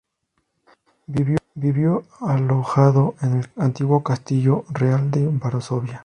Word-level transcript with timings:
Vivió 1.53 2.03
alojado 2.21 3.13
en 3.21 3.41
el 3.41 3.49
antiguo 3.57 4.01
Castillo 4.01 4.65
Real 4.69 5.11
de 5.11 5.27
Varsovia. 5.27 5.99